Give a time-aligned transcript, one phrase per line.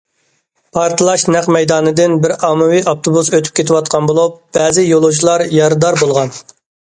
[0.77, 6.35] پارتلاش نەق مەيدانىدىن بىر ئاممىۋى ئاپتوبۇس ئۆتۈپ كېتىۋاتقان بولۇپ، بەزى يولۇچىلار يارىدار بولغان.